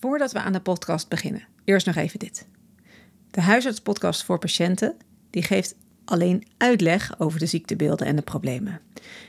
[0.00, 2.46] Voordat we aan de podcast beginnen, eerst nog even dit.
[3.30, 4.96] De huisartspodcast voor patiënten
[5.30, 8.80] die geeft alleen uitleg over de ziektebeelden en de problemen.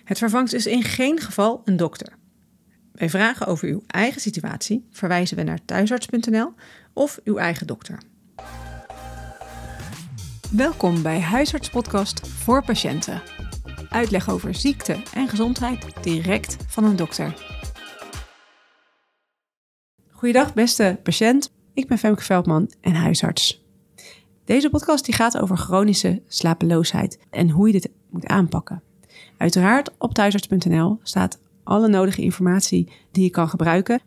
[0.04, 2.13] Het vervangt dus in geen geval een dokter.
[2.92, 6.54] Bij vragen over uw eigen situatie verwijzen we naar thuisarts.nl
[6.93, 7.97] of uw eigen dokter.
[10.51, 13.21] Welkom bij Huisartspodcast voor patiënten.
[13.89, 17.50] Uitleg over ziekte en gezondheid direct van een dokter.
[20.21, 23.66] Goedendag beste patiënt, ik ben Femke Veldman en huisarts.
[24.45, 28.84] Deze podcast die gaat over chronische slapeloosheid en hoe je dit moet aanpakken.
[29.38, 34.02] Uiteraard op thuisarts.nl staat alle nodige informatie die je kan gebruiken.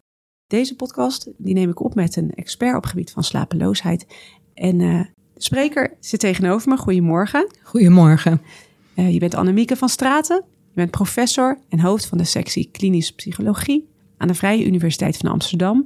[0.46, 4.06] Deze podcast die neem ik op met een expert op het gebied van slapeloosheid.
[4.54, 5.00] En uh,
[5.34, 6.76] de spreker zit tegenover me.
[6.76, 7.50] Goedemorgen.
[7.62, 8.42] Goedemorgen.
[8.96, 10.44] Uh, je bent Annemieke van Straten.
[10.46, 13.92] Je bent professor en hoofd van de sectie klinische psychologie
[14.24, 15.84] aan de Vrije Universiteit van Amsterdam.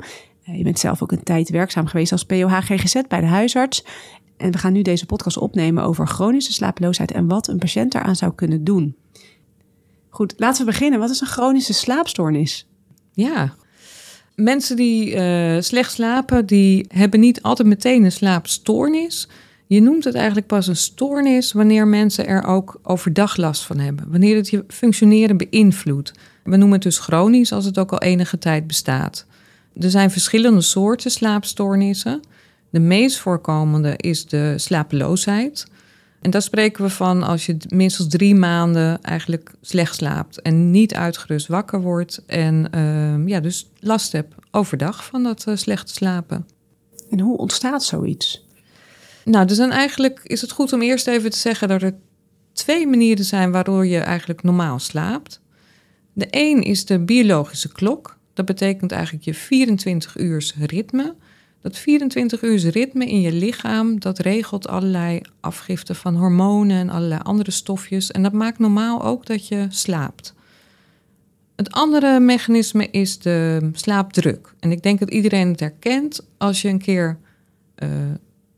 [0.48, 3.84] Uh, je bent zelf ook een tijd werkzaam geweest als POH GGZ bij de huisarts.
[4.36, 8.16] En we gaan nu deze podcast opnemen over chronische slapeloosheid en wat een patiënt daaraan
[8.16, 8.96] zou kunnen doen.
[10.08, 10.98] Goed, laten we beginnen.
[10.98, 12.68] Wat is een chronische slaapstoornis?
[13.12, 13.54] Ja,
[14.34, 19.28] mensen die uh, slecht slapen, die hebben niet altijd meteen een slaapstoornis.
[19.68, 24.10] Je noemt het eigenlijk pas een stoornis wanneer mensen er ook overdag last van hebben.
[24.10, 26.12] Wanneer het je functioneren beïnvloedt.
[26.44, 29.26] We noemen het dus chronisch als het ook al enige tijd bestaat.
[29.80, 32.20] Er zijn verschillende soorten slaapstoornissen.
[32.70, 35.66] De meest voorkomende is de slapeloosheid.
[36.20, 40.94] En daar spreken we van als je minstens drie maanden eigenlijk slecht slaapt en niet
[40.94, 46.46] uitgerust wakker wordt en uh, ja, dus last hebt overdag van dat uh, slechte slapen.
[47.10, 48.47] En hoe ontstaat zoiets?
[49.28, 51.94] Nou, dus dan eigenlijk is het goed om eerst even te zeggen dat er
[52.52, 55.40] twee manieren zijn waardoor je eigenlijk normaal slaapt.
[56.12, 58.18] De een is de biologische klok.
[58.34, 61.14] Dat betekent eigenlijk je 24 uur ritme.
[61.60, 67.20] Dat 24 uur ritme in je lichaam, dat regelt allerlei afgiften van hormonen en allerlei
[67.22, 68.10] andere stofjes.
[68.10, 70.34] En dat maakt normaal ook dat je slaapt.
[71.56, 74.54] Het andere mechanisme is de slaapdruk.
[74.60, 77.18] En ik denk dat iedereen het herkent als je een keer
[77.82, 77.88] uh,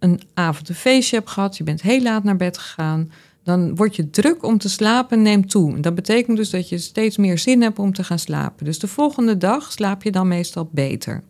[0.01, 3.11] een avond een feestje hebt gehad, je bent heel laat naar bed gegaan,
[3.43, 5.81] dan wordt je druk om te slapen neemt toe.
[5.81, 8.65] Dat betekent dus dat je steeds meer zin hebt om te gaan slapen.
[8.65, 11.23] Dus de volgende dag slaap je dan meestal beter.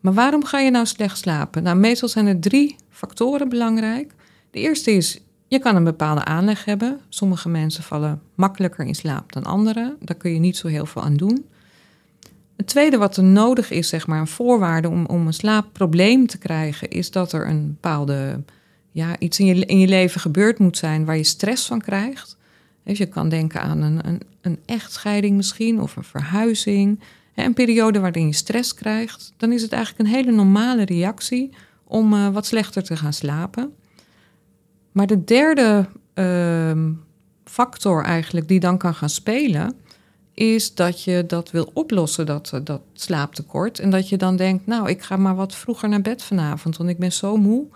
[0.00, 1.62] Maar waarom ga je nou slecht slapen?
[1.62, 4.14] Nou, meestal zijn er drie factoren belangrijk.
[4.50, 7.00] De eerste is, je kan een bepaalde aanleg hebben.
[7.08, 9.96] Sommige mensen vallen makkelijker in slaap dan anderen.
[10.00, 11.44] Daar kun je niet zo heel veel aan doen.
[12.56, 16.38] Het tweede wat er nodig is, zeg maar, een voorwaarde om, om een slaapprobleem te
[16.38, 18.42] krijgen, is dat er een bepaalde,
[18.90, 22.36] ja, iets in je, in je leven gebeurd moet zijn waar je stress van krijgt.
[22.84, 27.00] Dus je kan denken aan een, een, een echtscheiding misschien, of een verhuizing,
[27.34, 31.50] een periode waarin je stress krijgt, dan is het eigenlijk een hele normale reactie
[31.84, 33.74] om uh, wat slechter te gaan slapen.
[34.92, 36.90] Maar de derde uh,
[37.44, 39.74] factor eigenlijk die dan kan gaan spelen,
[40.36, 43.78] is dat je dat wil oplossen, dat, eh, dat slaaptekort.
[43.78, 46.90] En dat je dan denkt, nou, ik ga maar wat vroeger naar bed vanavond, want
[46.90, 47.66] ik ben zo moe.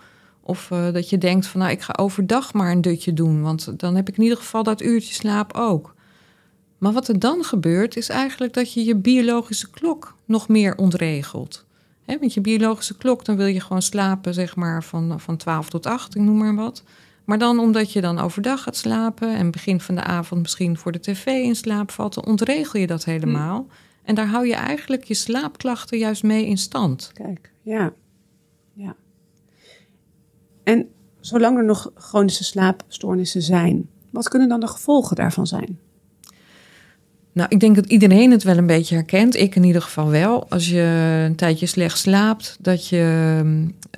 [0.41, 3.79] Of uh, dat je denkt van, nou, ik ga overdag maar een dutje doen, want
[3.79, 5.95] dan heb ik in ieder geval dat uurtje slaap ook.
[6.77, 11.65] Maar wat er dan gebeurt, is eigenlijk dat je je biologische klok nog meer ontregelt.
[12.05, 15.85] Want je biologische klok, dan wil je gewoon slapen, zeg maar, van, van 12 tot
[15.85, 16.83] 8, ik noem maar wat.
[17.31, 20.91] Maar dan omdat je dan overdag gaat slapen en begin van de avond misschien voor
[20.91, 23.65] de tv in slaap valt, dan ontregel je dat helemaal.
[23.67, 23.73] Hm.
[24.03, 27.11] En daar hou je eigenlijk je slaapklachten juist mee in stand.
[27.13, 27.93] Kijk, ja.
[28.73, 28.95] ja.
[30.63, 30.87] En
[31.19, 35.79] zolang er nog chronische slaapstoornissen zijn, wat kunnen dan de gevolgen daarvan zijn?
[37.31, 39.35] Nou, ik denk dat iedereen het wel een beetje herkent.
[39.35, 40.49] Ik in ieder geval wel.
[40.49, 43.39] Als je een tijdje slecht slaapt, dat je,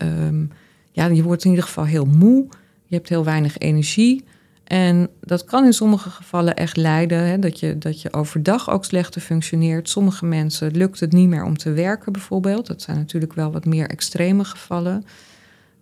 [0.01, 0.51] um,
[0.91, 2.47] ja, je wordt in ieder geval heel moe.
[2.93, 4.23] Je hebt heel weinig energie.
[4.63, 8.85] En dat kan in sommige gevallen echt leiden hè, dat, je, dat je overdag ook
[8.85, 9.89] slechter functioneert.
[9.89, 12.67] Sommige mensen lukt het niet meer om te werken, bijvoorbeeld.
[12.67, 15.05] Dat zijn natuurlijk wel wat meer extreme gevallen.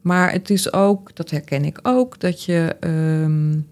[0.02, 3.68] Maar het is ook, dat herken ik ook, dat je um,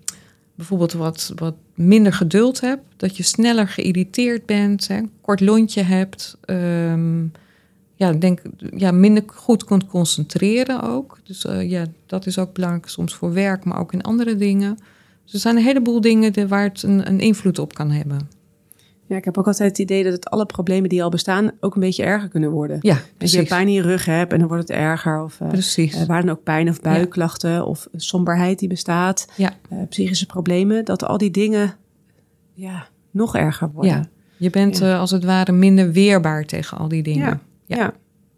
[0.55, 6.37] bijvoorbeeld wat, wat minder geduld hebt, dat je sneller geïrriteerd bent, hè, kort lontje hebt,
[6.45, 7.31] um,
[7.99, 8.41] ja, denk,
[8.75, 11.19] ja, minder goed kunt concentreren ook.
[11.23, 14.77] Dus uh, ja, dat is ook belangrijk soms voor werk, maar ook in andere dingen.
[15.23, 18.29] Dus er zijn een heleboel dingen waar het een, een invloed op kan hebben.
[19.05, 21.75] Ja, ik heb ook altijd het idee dat het alle problemen die al bestaan ook
[21.75, 22.77] een beetje erger kunnen worden.
[22.81, 25.23] Ja, Als je pijn in je rug hebt en dan wordt het erger.
[25.23, 25.95] Of, uh, precies.
[25.95, 27.63] Uh, waar dan ook pijn of buikklachten ja.
[27.63, 29.27] of somberheid die bestaat.
[29.35, 29.53] Ja.
[29.73, 30.85] Uh, psychische problemen.
[30.85, 31.75] Dat al die dingen
[32.53, 33.91] ja, nog erger worden.
[33.91, 34.05] Ja,
[34.37, 34.97] je bent ja.
[34.97, 37.41] als het ware minder weerbaar tegen al die dingen.
[37.69, 37.93] Ja, ja.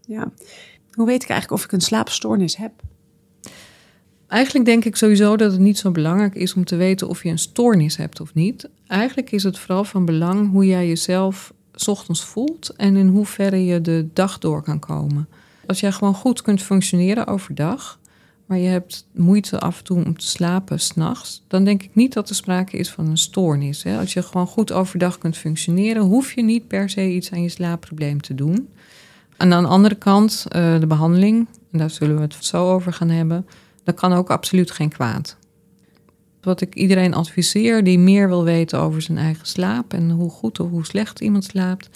[0.06, 0.32] Ja.
[0.92, 2.72] Hoe weet ik eigenlijk of ik een slaapstoornis heb?
[4.28, 7.30] Eigenlijk denk ik sowieso dat het niet zo belangrijk is om te weten of je
[7.30, 8.70] een stoornis hebt of niet.
[8.88, 13.66] Eigenlijk is het vooral van belang hoe jij jezelf 's ochtends voelt en in hoeverre
[13.66, 15.28] je de dag door kan komen.
[15.66, 18.00] Als jij gewoon goed kunt functioneren overdag,
[18.46, 22.14] maar je hebt moeite af en toe om te slapen s'nachts, dan denk ik niet
[22.14, 23.84] dat er sprake is van een stoornis.
[23.84, 24.00] Hè?
[24.00, 27.50] Als je gewoon goed overdag kunt functioneren, hoef je niet per se iets aan je
[27.50, 28.70] slaapprobleem te doen.
[29.42, 32.94] En aan de andere kant, uh, de behandeling, en daar zullen we het zo over
[32.94, 33.48] gaan hebben,
[33.84, 35.38] dat kan ook absoluut geen kwaad.
[36.42, 40.60] Wat ik iedereen adviseer die meer wil weten over zijn eigen slaap en hoe goed
[40.60, 41.90] of hoe slecht iemand slaapt,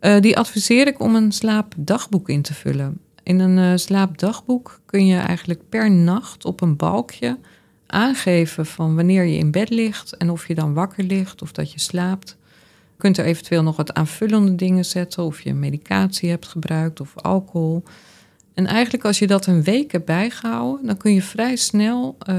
[0.00, 3.00] uh, die adviseer ik om een slaapdagboek in te vullen.
[3.22, 7.38] In een uh, slaapdagboek kun je eigenlijk per nacht op een balkje
[7.86, 11.72] aangeven van wanneer je in bed ligt en of je dan wakker ligt of dat
[11.72, 12.36] je slaapt.
[12.98, 17.82] Kunt er eventueel nog wat aanvullende dingen zetten of je medicatie hebt gebruikt of alcohol.
[18.54, 20.06] En eigenlijk als je dat een week hebt
[20.82, 22.36] dan kun je vrij snel uh,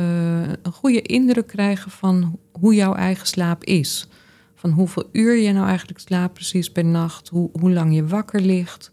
[0.61, 4.07] een goede indruk krijgen van hoe jouw eigen slaap is.
[4.55, 8.41] Van hoeveel uur je nou eigenlijk slaapt precies per nacht, hoe, hoe lang je wakker
[8.41, 8.91] ligt,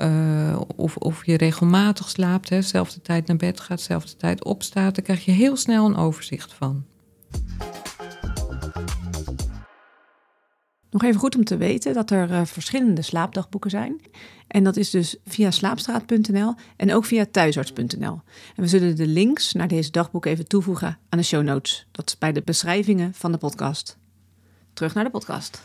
[0.00, 4.94] uh, of, of je regelmatig slaapt, hè, zelfde tijd naar bed gaat, zelfde tijd opstaat.
[4.94, 6.84] Daar krijg je heel snel een overzicht van.
[10.96, 14.00] Nog even goed om te weten dat er uh, verschillende slaapdagboeken zijn.
[14.46, 18.20] En dat is dus via slaapstraat.nl en ook via thuisarts.nl.
[18.54, 21.86] En we zullen de links naar deze dagboek even toevoegen aan de show notes.
[21.90, 23.98] Dat is bij de beschrijvingen van de podcast.
[24.72, 25.62] Terug naar de podcast.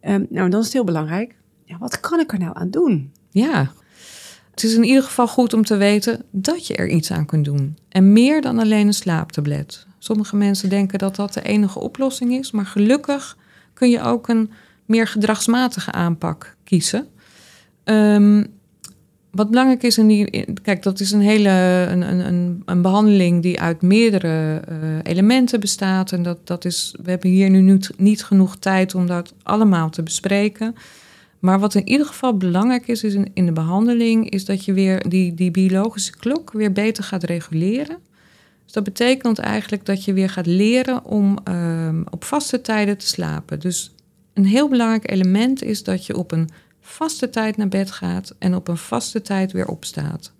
[0.00, 1.36] Um, nou, dan is het heel belangrijk.
[1.64, 3.12] Ja, wat kan ik er nou aan doen?
[3.30, 3.72] Ja,
[4.50, 7.44] het is in ieder geval goed om te weten dat je er iets aan kunt
[7.44, 7.78] doen.
[7.88, 9.86] En meer dan alleen een slaaptablet.
[9.98, 13.36] Sommige mensen denken dat dat de enige oplossing is, maar gelukkig
[13.74, 14.50] kun je ook een
[14.84, 17.06] meer gedragsmatige aanpak kiezen.
[17.84, 18.46] Um,
[19.30, 20.46] wat belangrijk is in die.
[20.62, 21.50] Kijk, dat is een hele
[21.90, 26.12] een, een, een behandeling die uit meerdere uh, elementen bestaat.
[26.12, 26.94] En dat, dat is.
[27.02, 30.74] We hebben hier nu niet, niet genoeg tijd om dat allemaal te bespreken.
[31.38, 34.72] Maar wat in ieder geval belangrijk is, is in, in de behandeling, is dat je
[34.72, 37.96] weer die, die biologische klok weer beter gaat reguleren.
[38.74, 43.60] Dat betekent eigenlijk dat je weer gaat leren om uh, op vaste tijden te slapen.
[43.60, 43.94] Dus
[44.32, 46.48] een heel belangrijk element is dat je op een
[46.80, 50.32] vaste tijd naar bed gaat en op een vaste tijd weer opstaat.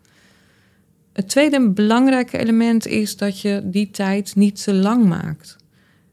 [1.12, 5.56] Het tweede belangrijke element is dat je die tijd niet te lang maakt.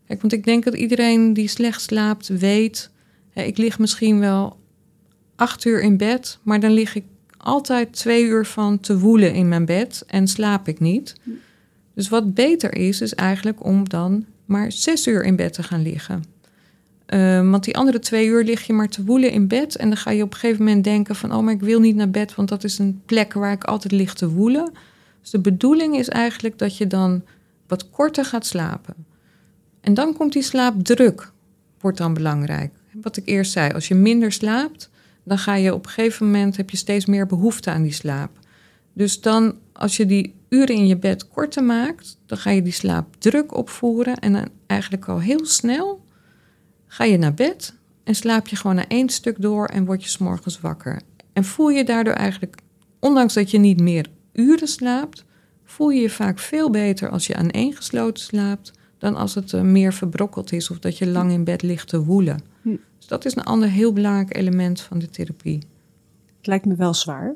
[0.07, 2.89] Want ik denk dat iedereen die slecht slaapt weet,
[3.29, 4.59] hè, ik lig misschien wel
[5.35, 7.05] acht uur in bed, maar dan lig ik
[7.37, 11.15] altijd twee uur van te woelen in mijn bed en slaap ik niet.
[11.93, 15.81] Dus wat beter is, is eigenlijk om dan maar zes uur in bed te gaan
[15.81, 16.23] liggen.
[17.13, 19.75] Uh, want die andere twee uur lig je maar te woelen in bed.
[19.75, 21.33] En dan ga je op een gegeven moment denken van...
[21.33, 23.93] oh, maar ik wil niet naar bed, want dat is een plek waar ik altijd
[23.93, 24.71] lig te woelen.
[25.21, 27.23] Dus de bedoeling is eigenlijk dat je dan
[27.67, 28.95] wat korter gaat slapen.
[29.81, 31.31] En dan komt die slaapdruk,
[31.79, 32.71] wordt dan belangrijk.
[32.91, 34.89] Wat ik eerst zei, als je minder slaapt...
[35.23, 38.39] dan ga je op een gegeven moment, heb je steeds meer behoefte aan die slaap.
[38.93, 42.17] Dus dan, als je die uren in je bed korter maakt...
[42.25, 44.19] dan ga je die slaapdruk opvoeren...
[44.19, 46.05] en dan eigenlijk al heel snel
[46.87, 47.73] ga je naar bed
[48.03, 51.01] en slaap je gewoon naar één stuk door en word je s'morgens wakker.
[51.33, 52.57] En voel je daardoor eigenlijk,
[52.99, 55.25] ondanks dat je niet meer uren slaapt,
[55.63, 59.51] voel je je vaak veel beter als je aan één gesloten slaapt dan als het
[59.51, 62.41] uh, meer verbrokkeld is of dat je lang in bed ligt te woelen.
[62.61, 62.75] Hm.
[62.97, 65.59] Dus dat is een ander heel belangrijk element van de therapie.
[66.37, 67.35] Het lijkt me wel zwaar.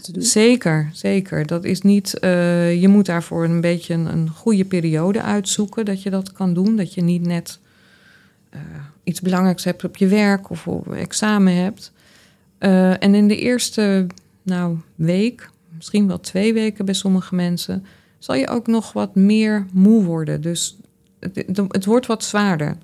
[0.00, 0.22] Te doen.
[0.22, 1.46] Zeker, zeker.
[1.46, 2.18] Dat is niet.
[2.20, 6.54] Uh, je moet daarvoor een beetje een, een goede periode uitzoeken dat je dat kan
[6.54, 6.76] doen.
[6.76, 7.58] Dat je niet net
[8.54, 8.60] uh,
[9.04, 11.92] iets belangrijks hebt op je werk of examen hebt.
[12.58, 14.06] Uh, en in de eerste
[14.42, 17.84] nou, week, misschien wel twee weken bij sommige mensen,
[18.18, 20.40] zal je ook nog wat meer moe worden.
[20.40, 20.76] Dus
[21.20, 22.76] het, het, wordt wat zwaarder.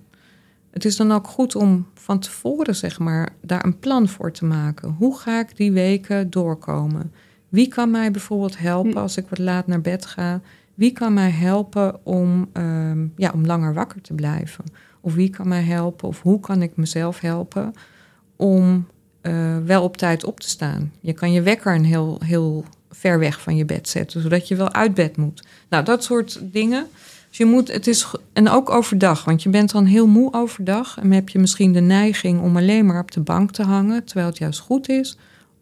[0.71, 4.45] Het is dan ook goed om van tevoren, zeg maar, daar een plan voor te
[4.45, 4.95] maken.
[4.99, 7.13] Hoe ga ik die weken doorkomen?
[7.49, 8.99] Wie kan mij bijvoorbeeld helpen hm.
[8.99, 10.41] als ik wat laat naar bed ga?
[10.75, 14.65] Wie kan mij helpen om, uh, ja, om langer wakker te blijven?
[15.01, 16.09] Of wie kan mij helpen?
[16.09, 17.73] Of hoe kan ik mezelf helpen
[18.37, 18.87] om
[19.23, 20.93] uh, wel op tijd op te staan?
[21.01, 24.57] Je kan je wekker een heel, heel ver weg van je bed zetten, zodat je
[24.57, 25.45] wel uit bed moet.
[25.69, 26.87] Nou, dat soort dingen.
[27.29, 30.99] Dus je moet, het is, en ook overdag, want je bent dan heel moe overdag.
[30.99, 34.27] En heb je misschien de neiging om alleen maar op de bank te hangen, terwijl
[34.27, 35.17] het juist goed is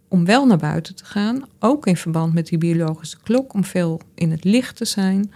[0.08, 1.44] om wel naar buiten te gaan.
[1.58, 5.32] Ook in verband met die biologische klok, om veel in het licht te zijn.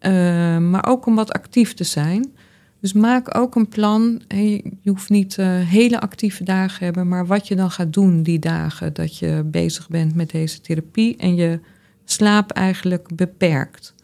[0.00, 2.32] Uh, maar ook om wat actief te zijn.
[2.80, 4.22] Dus maak ook een plan.
[4.28, 8.38] Je hoeft niet uh, hele actieve dagen hebben, maar wat je dan gaat doen die
[8.38, 11.60] dagen dat je bezig bent met deze therapie en je
[12.04, 13.94] slaap eigenlijk beperkt.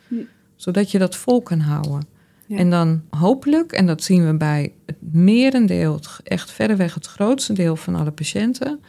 [0.65, 2.07] Zodat je dat vol kan houden.
[2.49, 7.77] En dan hopelijk, en dat zien we bij het merendeel, echt verreweg het grootste deel
[7.77, 8.81] van alle patiënten,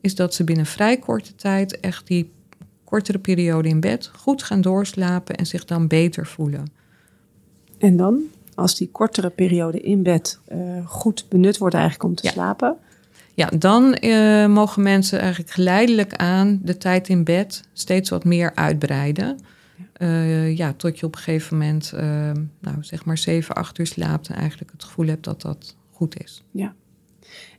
[0.00, 2.32] is dat ze binnen vrij korte tijd echt die
[2.84, 6.64] kortere periode in bed goed gaan doorslapen en zich dan beter voelen.
[7.78, 8.22] En dan,
[8.54, 12.76] als die kortere periode in bed uh, goed benut wordt eigenlijk om te slapen?
[13.34, 18.52] Ja, dan uh, mogen mensen eigenlijk geleidelijk aan de tijd in bed steeds wat meer
[18.54, 19.38] uitbreiden.
[19.98, 21.92] Uh, ja, tot je op een gegeven moment,
[22.60, 26.22] nou zeg maar 7, 8 uur slaapt en eigenlijk het gevoel hebt dat dat goed
[26.22, 26.42] is.
[26.50, 26.74] Ja.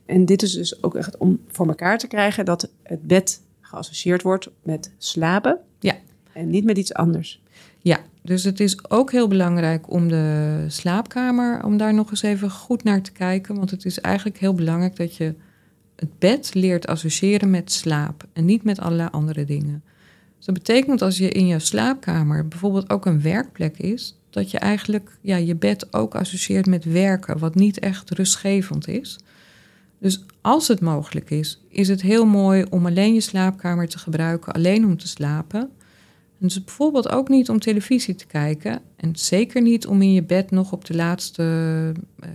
[0.06, 4.22] En dit is dus ook echt om voor elkaar te krijgen dat het bed geassocieerd
[4.22, 5.58] wordt met slapen.
[5.80, 5.94] Ja.
[6.32, 7.42] En niet met iets anders.
[7.78, 12.50] Ja, dus het is ook heel belangrijk om de slaapkamer, om daar nog eens even
[12.50, 13.56] goed naar te kijken.
[13.56, 15.34] Want het is eigenlijk heel belangrijk dat je
[15.96, 19.84] het bed leert associëren met slaap en niet met allerlei andere dingen.
[20.36, 24.58] Dus dat betekent als je in je slaapkamer bijvoorbeeld ook een werkplek is, dat je
[24.58, 29.18] eigenlijk ja, je bed ook associeert met werken, wat niet echt rustgevend is.
[29.98, 34.52] Dus als het mogelijk is, is het heel mooi om alleen je slaapkamer te gebruiken,
[34.52, 35.70] alleen om te slapen.
[36.38, 38.80] Dus bijvoorbeeld ook niet om televisie te kijken.
[38.96, 41.42] En zeker niet om in je bed nog op de laatste,
[42.24, 42.28] uh,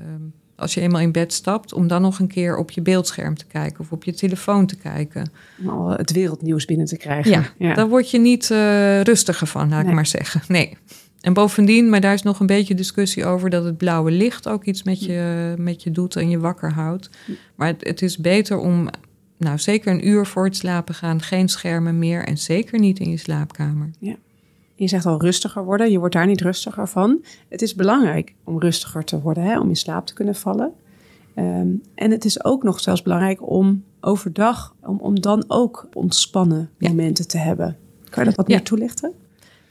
[0.62, 3.46] als je eenmaal in bed stapt, om dan nog een keer op je beeldscherm te
[3.46, 5.32] kijken of op je telefoon te kijken.
[5.65, 7.32] Om het wereldnieuws binnen te krijgen.
[7.32, 7.74] Ja, ja.
[7.74, 10.41] daar word je niet uh, rustiger van, laat ik maar zeggen.
[10.48, 10.77] Nee.
[11.22, 14.63] En bovendien, maar daar is nog een beetje discussie over dat het blauwe licht ook
[14.63, 17.10] iets met je, met je doet en je wakker houdt.
[17.56, 18.89] Maar het, het, is beter om,
[19.38, 23.10] nou zeker een uur voor het slapen gaan, geen schermen meer en zeker niet in
[23.10, 23.89] je slaapkamer.
[24.00, 24.15] Ja.
[24.82, 27.24] Je zegt al rustiger worden, je wordt daar niet rustiger van.
[27.50, 30.72] Het is belangrijk om rustiger te worden, hè, om in slaap te kunnen vallen.
[31.36, 36.70] Ehm, en het is ook nog zelfs belangrijk om overdag, om, om dan ook ontspannen
[36.78, 37.78] momenten te hebben.
[38.10, 39.12] Kan je dat wat meer toelichten?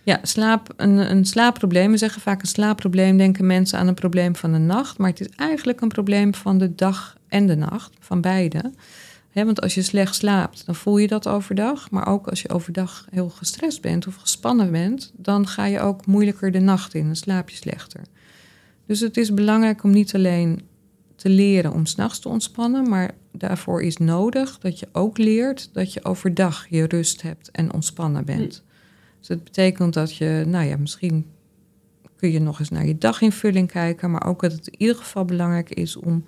[0.02, 1.90] Ja, slaap, een, een slaapprobleem.
[1.90, 4.98] We zeggen vaak een slaapprobleem, denken mensen aan een probleem van de nacht.
[4.98, 8.72] Maar het is eigenlijk een probleem van de dag en de nacht, van beide.
[9.32, 11.90] Want als je slecht slaapt, dan voel je dat overdag.
[11.90, 16.06] Maar ook als je overdag heel gestrest bent of gespannen bent, dan ga je ook
[16.06, 18.00] moeilijker de nacht in en slaap je slechter.
[18.86, 20.60] Dus het is belangrijk om niet alleen
[21.16, 25.92] te leren om s'nachts te ontspannen, maar daarvoor is nodig dat je ook leert dat
[25.92, 28.64] je overdag je rust hebt en ontspannen bent.
[29.18, 31.26] Dus dat betekent dat je, nou ja, misschien
[32.16, 35.24] kun je nog eens naar je daginvulling kijken, maar ook dat het in ieder geval
[35.24, 36.24] belangrijk is om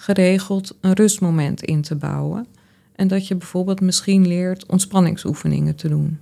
[0.00, 2.46] geregeld een rustmoment in te bouwen.
[2.92, 6.18] En dat je bijvoorbeeld misschien leert ontspanningsoefeningen te doen.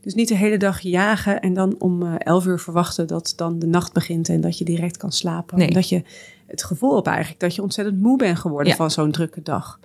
[0.00, 3.58] Dus niet de hele dag jagen en dan om uh, elf uur verwachten dat dan
[3.58, 5.58] de nacht begint en dat je direct kan slapen.
[5.58, 5.70] Nee.
[5.70, 6.02] Dat je
[6.46, 9.80] het gevoel hebt eigenlijk dat je ontzettend moe bent geworden van zo'n drukke dag.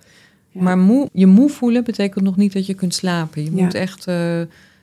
[0.52, 3.44] Maar moe, je moe voelen betekent nog niet dat je kunt slapen.
[3.44, 4.40] Je moet echt uh,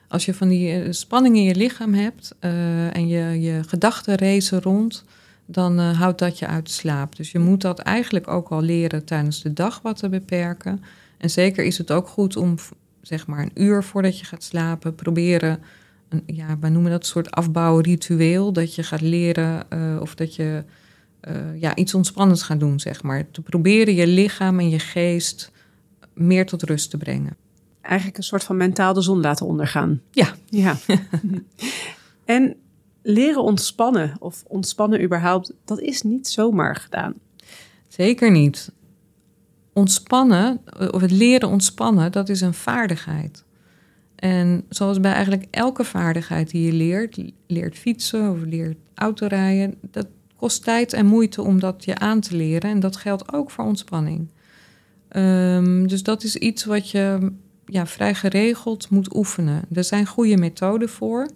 [0.08, 4.16] als je van die eh, spanning in je lichaam hebt uh, en je, je gedachten
[4.16, 5.06] racen rond,
[5.46, 7.16] dan uh, houdt dat je uit slaap.
[7.16, 10.84] Dus je moet dat eigenlijk ook al leren tijdens de dag wat te beperken.
[11.18, 12.56] En zeker is het ook goed om
[13.02, 15.60] zeg maar een uur voordat je gaat slapen, proberen,
[16.10, 20.36] een, ja, wij noemen dat een soort afbouwritueel, dat je gaat leren uh, of dat
[20.36, 20.64] je
[21.56, 23.32] ja, iets ontspannends gaat doen, zeg maar.
[23.32, 25.52] Te proberen je lichaam en je geest
[26.14, 27.38] meer tot rust te brengen
[27.84, 30.02] eigenlijk een soort van mentaal de zon laten ondergaan.
[30.12, 30.34] Ja.
[30.50, 30.78] ja.
[32.26, 32.56] en
[33.04, 37.14] leren ontspannen of ontspannen überhaupt, dat is niet zomaar gedaan.
[37.88, 38.72] Zeker niet.
[39.74, 43.44] Ontspannen, of het leren ontspannen, dat is een vaardigheid.
[44.16, 47.18] En zoals bij eigenlijk elke vaardigheid die je leert,
[47.48, 52.36] leert fietsen of leert autorijden, dat kost tijd en moeite om dat je aan te
[52.36, 52.70] leren.
[52.70, 54.28] En dat geldt ook voor ontspanning.
[55.16, 57.32] Um, dus dat is iets wat je
[57.66, 59.62] ja, vrij geregeld moet oefenen.
[59.74, 61.30] Er zijn goede methoden voor,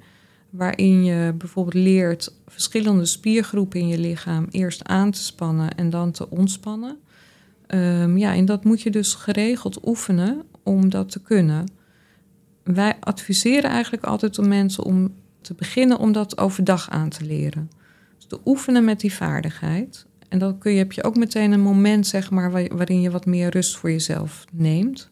[0.50, 6.12] waarin je bijvoorbeeld leert verschillende spiergroepen in je lichaam eerst aan te spannen en dan
[6.12, 6.98] te ontspannen.
[7.68, 11.72] Um, ja, en dat moet je dus geregeld oefenen om dat te kunnen.
[12.64, 17.72] Wij adviseren eigenlijk altijd om mensen om te beginnen om dat overdag aan te leren.
[18.16, 20.06] Dus te oefenen met die vaardigheid.
[20.30, 23.26] En dan kun je, heb je ook meteen een moment, zeg maar, waarin je wat
[23.26, 25.10] meer rust voor jezelf neemt.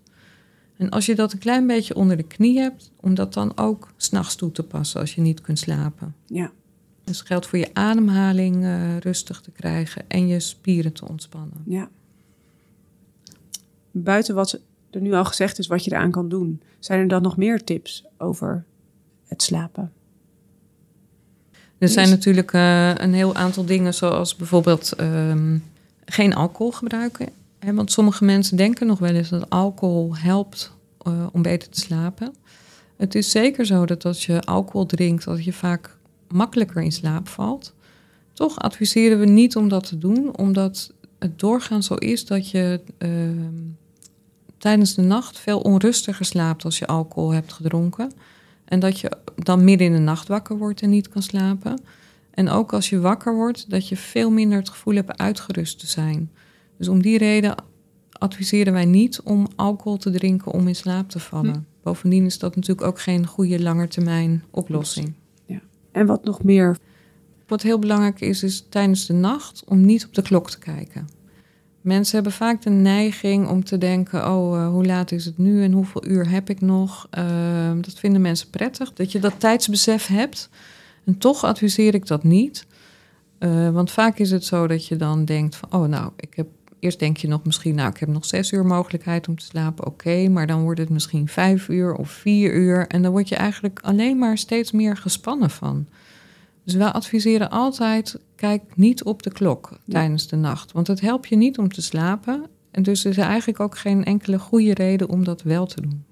[0.78, 3.94] En als je dat een klein beetje onder de knie hebt, om dat dan ook
[3.98, 6.16] s'nachts toe te passen als je niet kunt slapen.
[6.26, 6.52] Ja.
[7.04, 11.64] Dus geldt voor je ademhaling uh, rustig te krijgen en je spieren te ontspannen.
[11.66, 11.90] Ja.
[13.92, 14.60] Buiten wat
[14.92, 17.64] er nu al gezegd is, wat je eraan kan doen, zijn er dan nog meer
[17.64, 18.66] tips over
[19.28, 19.92] het slapen?
[21.78, 25.58] Er zijn natuurlijk eh, een heel aantal dingen, zoals bijvoorbeeld ehm,
[26.06, 27.30] geen alcohol gebruiken.
[27.74, 32.34] Want sommige mensen denken nog wel eens dat alcohol helpt eh, om beter te slapen.
[32.98, 37.28] Het is zeker zo dat als je alcohol drinkt, dat je vaak makkelijker in slaap
[37.28, 37.74] valt.
[38.34, 42.82] Toch adviseren we niet om dat te doen, omdat het doorgaan zo is dat je
[42.98, 43.54] ehm,
[44.58, 48.12] tijdens de nacht veel onrustiger slaapt als je alcohol hebt gedronken.
[48.66, 51.82] En dat je dan midden in de nacht wakker wordt en niet kan slapen.
[52.32, 55.88] En ook als je wakker wordt, dat je veel minder het gevoel hebt uitgerust te
[55.88, 56.32] zijn.
[56.78, 57.56] Dus om die reden
[58.12, 61.54] adviseren wij niet om alcohol te drinken om in slaap te vallen.
[61.54, 61.60] Hm.
[61.84, 65.14] Bovendien is dat natuurlijk ook geen goede langetermijn oplossing.
[65.96, 66.78] En wat nog meer?
[67.48, 71.08] Wat heel belangrijk is, is tijdens de nacht om niet op de klok te kijken.
[71.82, 75.64] Mensen hebben vaak de neiging om te denken: oh, eh, hoe laat is het nu
[75.64, 77.08] en hoeveel uur heb ik nog?
[77.10, 80.50] Ehm, dat vinden mensen prettig, dat je dat tijdsbesef hebt.
[81.04, 82.66] En toch adviseer ik dat niet.
[83.38, 86.48] Eh, want vaak is het zo dat je dan denkt: van, oh, nou, ik heb.
[86.86, 89.86] Eerst denk je nog misschien, nou, ik heb nog zes uur mogelijkheid om te slapen.
[89.88, 92.88] Oké, maar dan wordt het misschien vijf uur of vier uur.
[92.88, 95.88] En dan word je eigenlijk alleen maar steeds meer gespannen van.
[96.64, 99.78] Dus wij adviseren altijd, kijk niet op de klok Ja.
[99.94, 100.72] tijdens de nacht.
[100.72, 102.46] Want het helpt je niet om te slapen.
[102.72, 106.06] En dus er is eigenlijk ook geen enkele goede reden om dat wel te doen.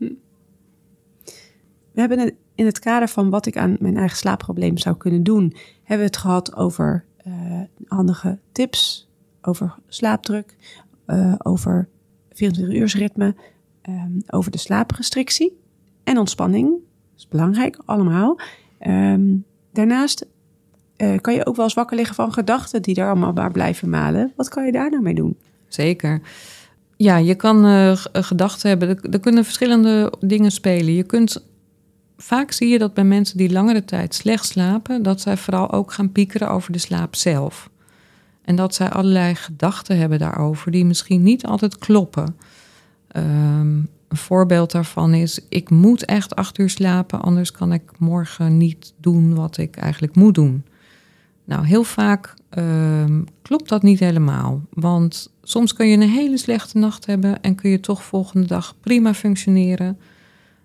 [1.92, 5.56] We hebben in het kader van wat ik aan mijn eigen slaapprobleem zou kunnen doen,
[5.84, 9.08] hebben we het gehad over eh, handige tips,
[9.48, 10.56] over slaapdruk,
[11.06, 11.88] eh, over
[12.30, 13.36] 24-uursritme,
[13.82, 15.60] ehm, over de slaaprestrictie
[16.04, 16.70] en ontspanning.
[16.70, 18.40] Dat is belangrijk, allemaal.
[18.80, 19.36] Ehm,
[19.72, 20.26] daarnaast
[20.96, 23.90] eh, kan je ook wel eens wakker liggen van gedachten die daar allemaal maar blijven
[23.90, 24.34] malen.
[24.36, 25.38] Wat kan je daar nou mee doen?
[25.68, 26.22] Zeker.
[26.98, 28.90] Ja, je kan eh, gedachten hebben.
[28.90, 30.94] Er, er kunnen verschillende dingen spelen.
[30.94, 31.46] Je kunt,
[32.18, 35.92] vaak zie je dat bij mensen die langere tijd slecht slapen, dat zij vooral ook
[35.92, 37.70] gaan piekeren over de slaap zelf.
[38.44, 42.36] En dat zij allerlei gedachten hebben daarover die misschien niet altijd kloppen.
[43.08, 48.58] Ehm, een voorbeeld daarvan is: ik moet echt acht uur slapen, anders kan ik morgen
[48.58, 50.66] niet doen wat ik eigenlijk moet doen.
[51.46, 54.62] Nou, heel vaak ehm, klopt dat niet helemaal.
[54.74, 58.76] Want soms kun je een hele slechte nacht hebben en kun je toch volgende dag
[58.80, 60.00] prima functioneren.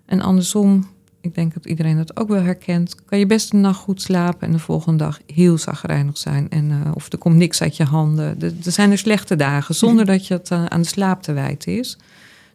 [0.07, 0.87] En andersom,
[1.20, 4.40] ik denk dat iedereen dat ook wel herkent, kan je best een nacht goed slapen
[4.46, 6.48] en de volgende dag heel zagrijnig zijn.
[6.48, 8.40] En, eh, of er komt niks uit je handen.
[8.40, 11.33] Er er zijn er slechte dagen zonder dat je het eh, aan de slaap te
[11.33, 11.98] wijten is.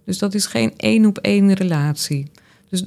[0.05, 2.31] Dus dat is geen één op één relatie.
[2.69, 2.85] Dus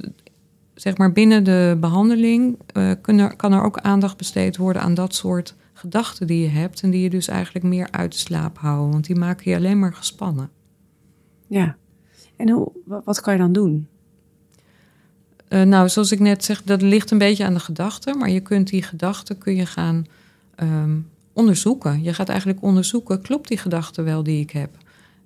[0.73, 5.15] zeg maar binnen de behandeling eh, kunnen, kan er ook aandacht besteed worden aan dat
[5.15, 6.81] soort gedachten die je hebt.
[6.81, 8.91] En die je dus eigenlijk meer uit de slaap houden.
[8.91, 10.49] Want die maken je alleen maar gespannen.
[11.47, 11.75] Ja.
[12.35, 13.87] En hoe, wa- wat kan je dan doen?
[15.47, 18.17] Eh, nou, zoals ik net zeg, dat ligt een beetje aan de gedachten.
[18.17, 20.05] Maar je kunt die gedachten kun je gaan
[20.55, 20.97] ehm,
[21.33, 22.03] onderzoeken.
[22.03, 24.69] Je gaat eigenlijk onderzoeken, klopt die gedachte wel die ik heb?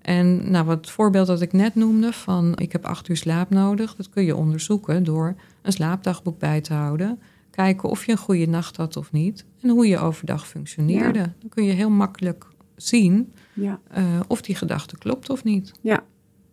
[0.01, 3.95] En nou, wat voorbeeld dat ik net noemde van ik heb acht uur slaap nodig,
[3.95, 7.19] dat kun je onderzoeken door een slaapdagboek bij te houden.
[7.49, 9.45] Kijken of je een goede nacht had of niet.
[9.61, 11.19] En hoe je overdag functioneerde.
[11.39, 13.79] Dan kun je heel makkelijk zien Ja.
[13.91, 15.71] eh, of die gedachte klopt of niet.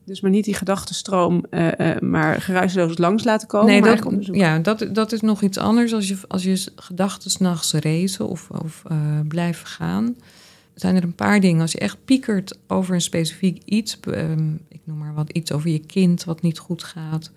[0.09, 3.67] Dus maar niet die gedachtenstroom, eh, eh, maar geruisloos langs laten komen.
[3.67, 7.73] nee, dat, ja, dat, dat is nog iets anders als je, als je gedachten s'nachts
[7.73, 8.97] racen of, of eh,
[9.29, 10.17] blijven gaan.
[10.75, 11.61] Zijn er een paar dingen.
[11.61, 15.71] Als je echt piekert over een specifiek iets, ehm, ik noem maar wat, iets over
[15.71, 17.31] je kind wat niet goed gaat.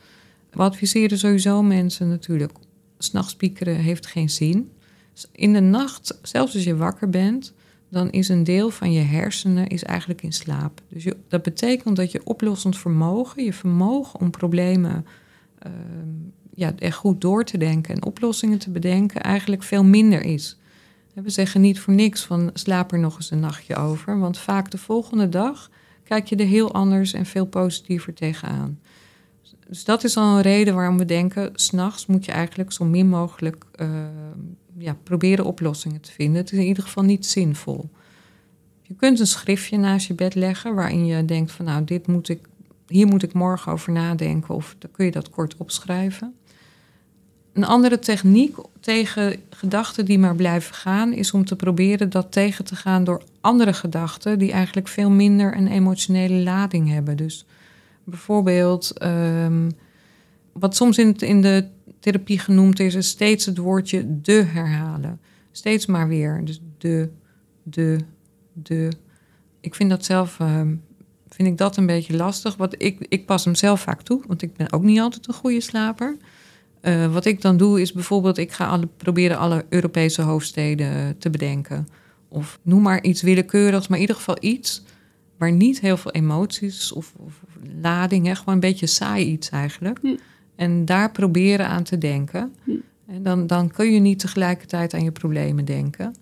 [0.51, 2.51] We adviseren sowieso mensen natuurlijk,
[2.97, 4.71] s'nachts piekeren heeft geen zin.
[5.31, 7.53] In de nacht, zelfs als je wakker bent,
[7.91, 10.81] dan is een deel van je hersenen is eigenlijk in slaap.
[10.87, 15.05] Dus dat betekent dat je oplossend vermogen, je vermogen om problemen
[15.59, 15.73] ehm,
[16.53, 20.57] ja, echt goed door te denken en oplossingen te bedenken, eigenlijk veel minder is.
[21.13, 24.71] We zeggen niet voor niks van slaap er nog eens een nachtje over, want vaak
[24.71, 25.69] de volgende dag
[26.03, 28.79] kijk je er heel anders en veel positiever tegenaan.
[29.67, 33.07] Dus dat is al een reden waarom we denken, s'nachts moet je eigenlijk zo min
[33.07, 33.89] mogelijk eh,
[34.81, 36.41] ja, proberen oplossingen te vinden.
[36.41, 37.89] Het is in ieder geval niet zinvol.
[38.81, 42.29] Je kunt een schriftje naast je bed leggen waarin je denkt van nou, dit moet
[42.29, 42.47] ik,
[42.87, 46.35] hier moet ik morgen over nadenken of dan kun je dat kort opschrijven.
[47.53, 52.65] Een andere techniek tegen gedachten die maar blijven gaan, is om te proberen dat tegen
[52.65, 57.17] te gaan door andere gedachten die eigenlijk veel minder een emotionele lading hebben.
[57.17, 57.45] Dus
[58.03, 59.69] bijvoorbeeld, ehm,
[60.51, 61.67] wat soms in, in de
[62.01, 65.19] therapie genoemd is, is steeds het woordje de herhalen.
[65.51, 66.41] Steeds maar weer.
[66.45, 67.09] Dus de,
[67.63, 67.97] de,
[68.53, 68.91] de.
[69.59, 70.75] Ik vind dat zelf ehm,
[71.29, 72.55] vind ik dat een beetje lastig.
[72.55, 75.33] Want ik, ik pas hem zelf vaak toe, want ik ben ook niet altijd een
[75.33, 76.17] goede slaper.
[76.81, 81.29] Eh, wat ik dan doe is bijvoorbeeld, ik ga alle, proberen alle Europese hoofdsteden te
[81.29, 81.87] bedenken.
[82.27, 84.83] Of noem maar iets willekeurigs, maar in ieder geval iets
[85.37, 87.41] waar niet heel veel emoties of, of
[87.81, 89.99] lading, gewoon een beetje saai iets eigenlijk.
[90.01, 90.15] Hm.
[90.61, 92.55] En daar proberen aan te denken.
[92.63, 92.71] Hm.
[93.07, 96.15] En dan, dan kun je niet tegelijkertijd aan je problemen denken.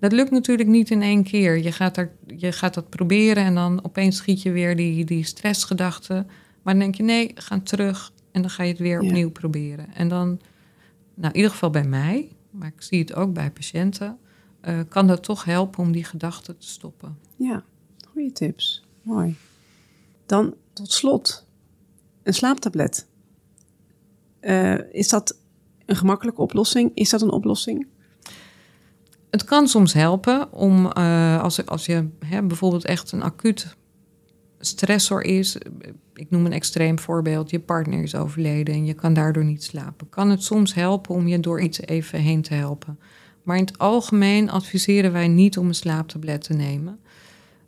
[0.00, 1.58] Dat lukt natuurlijk niet in één keer.
[1.58, 5.24] Je gaat, er, je gaat dat proberen en dan opeens schiet je weer die, die
[5.24, 6.26] stressgedachten.
[6.62, 9.08] Maar dan denk je, nee, ga terug en dan ga je het weer Ja.
[9.08, 9.94] opnieuw proberen.
[9.94, 10.26] En dan,
[11.14, 14.18] nou in ieder geval bij mij, maar ik zie het ook bij patiënten,
[14.60, 17.18] eh, kan dat toch helpen om die gedachten te stoppen.
[17.36, 17.64] Ja,
[18.08, 18.84] goede tips.
[19.02, 19.36] Mooi.
[20.26, 21.46] Dan tot slot,
[22.22, 23.06] een slaaptablet.
[24.46, 25.38] Eh, is dat
[25.86, 26.90] een gemakkelijke oplossing?
[26.94, 27.86] Is dat een oplossing?
[29.30, 33.76] Het kan soms helpen om, eh, als, als je hè, bijvoorbeeld echt een acuut
[34.58, 35.58] stressor is,
[36.14, 40.08] ik noem een extreem voorbeeld, je partner is overleden en je kan daardoor niet slapen.
[40.08, 42.98] Kan het soms helpen om je door iets even heen te helpen.
[43.42, 46.98] Maar in het algemeen adviseren wij niet om een slaaptablet te nemen.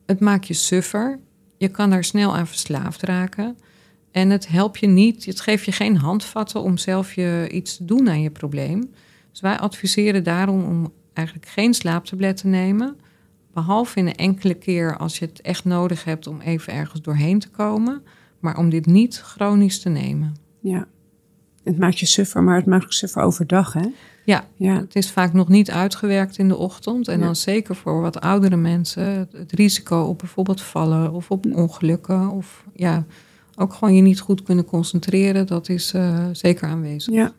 [0.06, 1.18] Het maakt je suffer,
[1.56, 3.56] je kan daar snel aan verslaafd raken.
[4.18, 7.84] En het helpt je niet, het geeft je geen handvatten om zelf je iets te
[7.84, 8.90] doen aan je probleem.
[9.30, 12.96] Dus wij adviseren daarom om eigenlijk geen slaaptablet te nemen.
[13.52, 17.38] Behalve in een enkele keer als je het echt nodig hebt om even ergens doorheen
[17.38, 18.02] te komen.
[18.38, 20.36] Maar om dit niet chronisch te nemen.
[20.60, 20.86] Ja.
[21.64, 23.86] Het maakt je suffer, maar het maakt je suffer overdag, hè?
[24.24, 24.74] Ja, Ja.
[24.74, 27.08] het is vaak nog niet uitgewerkt in de ochtend.
[27.08, 27.24] En Ja.
[27.24, 32.30] dan zeker voor wat oudere mensen het, het risico op bijvoorbeeld vallen of op ongelukken.
[32.30, 33.06] Of ja,
[33.58, 35.46] ook gewoon je niet goed kunnen concentreren.
[35.46, 37.14] Dat is eh, zeker aanwezig.
[37.14, 37.32] Ja.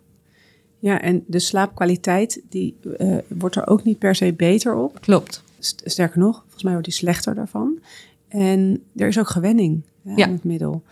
[0.82, 5.01] Ja, en de slaapkwaliteit, die eh, wordt er ook niet per se beter op.
[5.01, 5.43] Klopt.
[5.60, 7.79] St- Sterker nog, volgens mij wordt die slechter daarvan.
[8.27, 10.25] En er is ook gewenning hè, Ja.
[10.25, 10.84] aan het middel.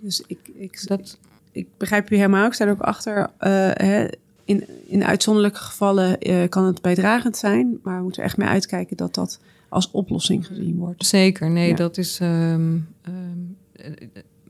[0.00, 1.18] Dus ik, ik, Dat,
[1.52, 2.46] ik begrijp je helemaal.
[2.46, 3.30] Ik sta er ook achter.
[3.38, 4.06] eh, hè,
[4.44, 7.78] in, in uitzonderlijke gevallen eh, kan het bijdragend zijn.
[7.82, 11.06] Maar we moeten er echt mee uitkijken dat dat als oplossing gezien wordt.
[11.06, 11.74] zeker, nee, Ja.
[11.76, 13.16] dat is ehm, ehm,
[13.72, 13.86] eh,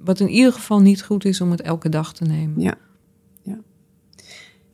[0.04, 2.60] wat in ieder geval niet goed is om het elke dag te nemen.
[2.60, 2.74] Ja.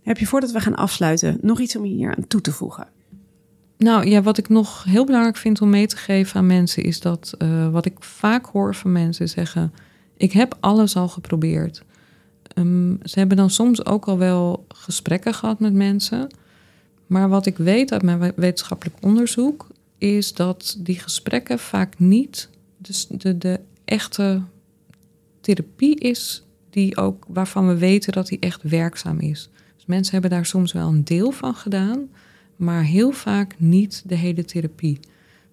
[0.06, 2.88] Heb je voordat we gaan afsluiten nog iets om hier aan toe te voegen?
[3.78, 7.00] Nou ja, wat ik nog heel belangrijk vind om mee te geven aan mensen is
[7.00, 9.72] dat eh, wat ik vaak hoor van mensen zeggen:
[10.16, 11.82] Ik heb alles al geprobeerd.
[12.42, 16.34] Ehm, ze hebben dan soms ook al wel gesprekken gehad met mensen.
[17.06, 19.66] Maar wat ik weet uit mijn we- wetenschappelijk onderzoek
[19.98, 24.42] is dat die gesprekken vaak niet de, de, de echte
[25.46, 29.50] therapie is die ook, waarvan we weten dat die echt werkzaam is.
[29.74, 32.08] Dus mensen hebben daar soms wel een deel van gedaan,
[32.56, 35.00] maar heel vaak niet de hele therapie.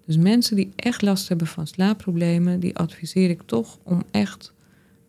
[0.06, 4.52] Dus mensen die echt last hebben van slaapproblemen, die adviseer ik toch om echt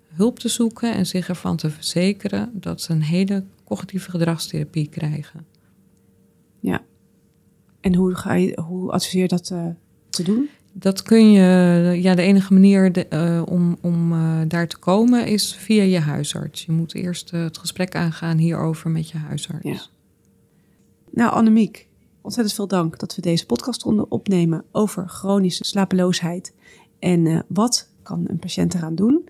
[0.08, 5.46] hulp te zoeken en zich ervan te verzekeren dat ze een hele cognitieve gedragstherapie krijgen.
[7.86, 9.68] En hoe, ga je, hoe adviseer je dat eh,
[10.10, 10.50] te doen?
[10.78, 11.42] Dat kun je,
[12.02, 16.66] ja, de enige manier eh, om, om eh, daar te komen is via je huisarts.
[16.66, 19.64] Je moet eerst eh, het gesprek aangaan hierover met je huisarts.
[19.64, 19.82] Ja.
[21.12, 21.88] Nou, Annemiek,
[22.22, 26.54] ontzettend veel dank dat we deze podcast konden opnemen over chronische slapeloosheid.
[27.00, 29.30] En wat kan een patiënt eraan doen?